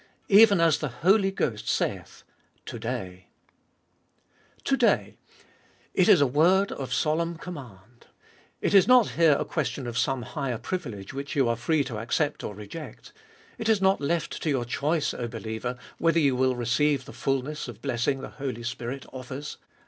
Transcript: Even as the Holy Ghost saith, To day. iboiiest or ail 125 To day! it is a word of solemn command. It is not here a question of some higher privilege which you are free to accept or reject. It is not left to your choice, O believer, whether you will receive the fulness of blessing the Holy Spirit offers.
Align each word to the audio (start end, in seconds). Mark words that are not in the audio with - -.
Even 0.29 0.59
as 0.59 0.79
the 0.79 0.87
Holy 0.87 1.29
Ghost 1.29 1.67
saith, 1.69 2.23
To 2.65 2.79
day. 2.79 3.27
iboiiest 4.65 4.65
or 4.65 4.65
ail 4.65 4.65
125 4.65 4.65
To 4.65 4.77
day! 4.77 5.17
it 5.93 6.09
is 6.09 6.21
a 6.21 6.25
word 6.25 6.71
of 6.71 6.91
solemn 6.91 7.37
command. 7.37 8.07
It 8.61 8.73
is 8.73 8.87
not 8.87 9.09
here 9.09 9.33
a 9.37 9.45
question 9.45 9.85
of 9.85 9.99
some 9.99 10.23
higher 10.23 10.57
privilege 10.57 11.13
which 11.13 11.35
you 11.35 11.47
are 11.47 11.55
free 11.55 11.83
to 11.83 11.99
accept 11.99 12.43
or 12.43 12.55
reject. 12.55 13.13
It 13.59 13.69
is 13.69 13.79
not 13.79 14.01
left 14.01 14.41
to 14.41 14.49
your 14.49 14.65
choice, 14.65 15.13
O 15.13 15.27
believer, 15.27 15.77
whether 15.99 16.19
you 16.19 16.35
will 16.35 16.55
receive 16.55 17.05
the 17.05 17.13
fulness 17.13 17.67
of 17.67 17.79
blessing 17.83 18.21
the 18.21 18.29
Holy 18.29 18.63
Spirit 18.63 19.05
offers. 19.13 19.57